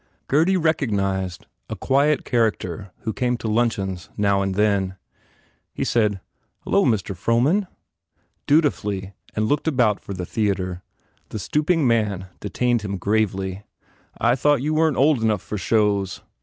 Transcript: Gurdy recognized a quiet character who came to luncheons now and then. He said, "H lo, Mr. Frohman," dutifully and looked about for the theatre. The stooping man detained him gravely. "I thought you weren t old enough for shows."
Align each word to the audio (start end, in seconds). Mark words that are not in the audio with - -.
Gurdy 0.27 0.57
recognized 0.57 1.45
a 1.69 1.75
quiet 1.75 2.25
character 2.25 2.91
who 3.01 3.13
came 3.13 3.37
to 3.37 3.47
luncheons 3.47 4.09
now 4.17 4.41
and 4.41 4.55
then. 4.55 4.95
He 5.75 5.83
said, 5.83 6.13
"H 6.15 6.19
lo, 6.65 6.85
Mr. 6.85 7.15
Frohman," 7.15 7.67
dutifully 8.47 9.13
and 9.35 9.45
looked 9.45 9.67
about 9.67 9.99
for 9.99 10.15
the 10.15 10.25
theatre. 10.25 10.81
The 11.29 11.37
stooping 11.37 11.85
man 11.85 12.25
detained 12.39 12.81
him 12.81 12.97
gravely. 12.97 13.61
"I 14.19 14.35
thought 14.35 14.63
you 14.63 14.73
weren 14.73 14.95
t 14.95 14.99
old 14.99 15.21
enough 15.21 15.43
for 15.43 15.59
shows." 15.59 16.21